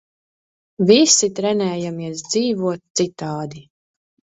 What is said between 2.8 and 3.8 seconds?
citādi.